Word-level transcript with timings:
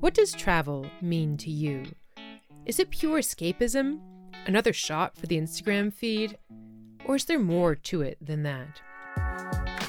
What 0.00 0.14
does 0.14 0.32
travel 0.32 0.86
mean 1.02 1.36
to 1.38 1.50
you? 1.50 1.82
Is 2.66 2.78
it 2.78 2.90
pure 2.90 3.18
escapism? 3.18 3.98
Another 4.46 4.72
shot 4.72 5.16
for 5.16 5.26
the 5.26 5.36
Instagram 5.36 5.92
feed? 5.92 6.38
Or 7.04 7.16
is 7.16 7.24
there 7.24 7.40
more 7.40 7.74
to 7.74 8.02
it 8.02 8.16
than 8.20 8.44
that? 8.44 8.80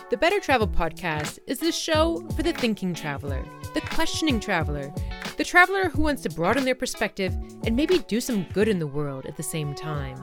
The 0.10 0.18
Better 0.18 0.40
Travel 0.40 0.68
Podcast 0.68 1.38
is 1.46 1.60
the 1.60 1.72
show 1.72 2.28
for 2.36 2.42
the 2.42 2.54
thinking 2.54 2.96
traveler, 2.96 3.46
the 3.76 3.82
questioning 3.82 4.40
traveler, 4.40 4.92
the 5.38 5.44
traveler 5.44 5.90
who 5.90 6.02
wants 6.02 6.24
to 6.24 6.32
broaden 6.32 6.66
their 6.66 6.74
perspective 6.74 7.38
and 7.64 7.76
maybe 7.76 8.00
do 8.00 8.20
some 8.20 8.48
good 8.52 8.68
in 8.68 8.80
the 8.80 8.88
world 8.88 9.28
at 9.28 9.38
the 9.38 9.44
same 9.44 9.76
time. 9.76 10.18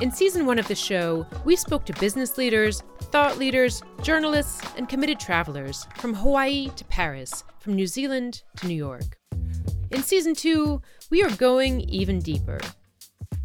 In 0.00 0.10
season 0.10 0.46
one 0.46 0.58
of 0.58 0.66
the 0.66 0.74
show, 0.74 1.26
we 1.44 1.56
spoke 1.56 1.84
to 1.84 1.92
business 2.00 2.38
leaders, 2.38 2.82
thought 3.12 3.36
leaders, 3.36 3.82
journalists, 4.02 4.62
and 4.78 4.88
committed 4.88 5.20
travelers 5.20 5.86
from 5.96 6.14
Hawaii 6.14 6.70
to 6.76 6.86
Paris, 6.86 7.44
from 7.58 7.74
New 7.74 7.86
Zealand 7.86 8.42
to 8.56 8.66
New 8.66 8.74
York. 8.74 9.18
In 9.90 10.02
season 10.02 10.34
two, 10.34 10.80
we 11.10 11.22
are 11.22 11.30
going 11.36 11.82
even 11.82 12.18
deeper. 12.18 12.58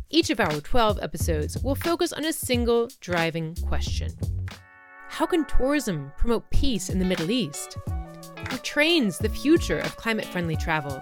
Each 0.09 0.30
of 0.30 0.39
our 0.39 0.61
12 0.61 0.97
episodes 1.02 1.61
will 1.61 1.75
focus 1.75 2.13
on 2.13 2.23
a 2.23 2.31
single 2.31 2.88
driving 3.02 3.53
question 3.67 4.13
How 5.09 5.25
can 5.25 5.44
tourism 5.44 6.13
promote 6.17 6.49
peace 6.52 6.89
in 6.89 6.99
the 6.99 7.05
Middle 7.05 7.31
East? 7.31 7.77
Are 8.52 8.58
trains 8.59 9.17
the 9.17 9.27
future 9.27 9.80
of 9.80 9.97
climate 9.97 10.25
friendly 10.25 10.55
travel? 10.55 11.02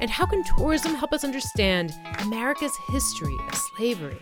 And 0.00 0.10
how 0.10 0.26
can 0.26 0.42
tourism 0.56 0.96
help 0.96 1.12
us 1.12 1.22
understand 1.22 1.94
America's 2.18 2.76
history 2.88 3.36
of 3.46 3.54
slavery? 3.54 4.18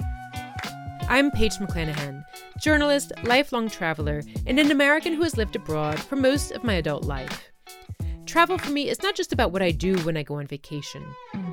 I'm 1.10 1.30
Paige 1.30 1.56
McClanahan, 1.56 2.22
journalist, 2.60 3.12
lifelong 3.24 3.70
traveler, 3.70 4.22
and 4.46 4.60
an 4.60 4.70
American 4.70 5.14
who 5.14 5.22
has 5.22 5.38
lived 5.38 5.56
abroad 5.56 5.98
for 5.98 6.16
most 6.16 6.52
of 6.52 6.64
my 6.64 6.74
adult 6.74 7.04
life. 7.04 7.50
Travel 8.26 8.58
for 8.58 8.70
me 8.70 8.90
is 8.90 9.02
not 9.02 9.14
just 9.14 9.32
about 9.32 9.50
what 9.50 9.62
I 9.62 9.70
do 9.70 9.96
when 10.00 10.18
I 10.18 10.22
go 10.22 10.34
on 10.34 10.46
vacation. 10.46 11.02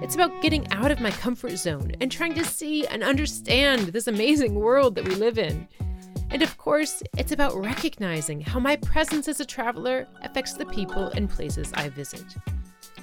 It's 0.02 0.13
about 0.13 0.41
getting 0.41 0.70
out 0.74 0.91
of 0.91 0.99
my 0.99 1.10
comfort 1.10 1.55
zone 1.55 1.94
and 2.02 2.12
trying 2.12 2.34
to 2.34 2.44
see 2.44 2.85
and 2.88 3.02
understand 3.02 3.88
this 3.88 4.07
amazing 4.07 4.55
world 4.55 4.94
that 4.96 5.07
we 5.07 5.16
live 5.16 5.38
in. 5.38 5.70
And 6.32 6.41
of 6.41 6.57
course, 6.57 7.01
it's 7.18 7.32
about 7.32 7.55
recognizing 7.55 8.41
how 8.41 8.60
my 8.60 8.76
presence 8.76 9.29
as 9.29 9.40
a 9.40 9.46
traveler 9.46 10.05
affects 10.22 10.55
the 10.55 10.66
people 10.66 11.05
and 11.16 11.29
places 11.29 11.72
I 11.76 11.88
visit. 11.88 12.26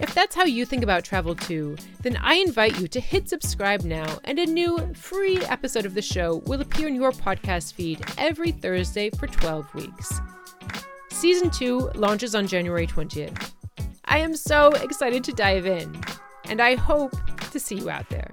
If 0.01 0.15
that's 0.15 0.35
how 0.35 0.45
you 0.45 0.65
think 0.65 0.83
about 0.83 1.05
travel 1.05 1.35
too, 1.35 1.77
then 2.03 2.17
I 2.17 2.35
invite 2.35 2.81
you 2.81 2.89
to 2.89 3.01
hit 3.01 3.29
subscribe 3.29 3.83
now, 3.83 4.19
and 4.25 4.39
a 4.39 4.47
new 4.47 4.93
free 4.95 5.39
episode 5.45 5.87
of 5.87 5.95
the 5.95 6.03
show 6.03 6.43
will 6.47 6.61
appear 6.61 6.89
in 6.89 6.95
your 6.95 7.13
podcast 7.13 7.75
feed 7.75 8.05
every 8.19 8.53
Thursday 8.53 9.11
for 9.11 9.27
12 9.27 9.75
weeks. 9.75 10.21
Season 11.11 11.51
2 11.51 11.93
launches 11.95 12.35
on 12.35 12.47
January 12.47 12.87
20th. 12.87 13.53
I 14.07 14.19
am 14.19 14.35
so 14.35 14.73
excited 14.73 15.23
to 15.25 15.33
dive 15.33 15.67
in, 15.67 16.03
and 16.45 16.61
I 16.61 16.75
hope 16.75 17.15
to 17.51 17.61
see 17.61 17.77
you 17.77 17.91
out 17.91 18.09
there. 18.09 18.31